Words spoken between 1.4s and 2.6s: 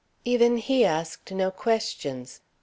questions.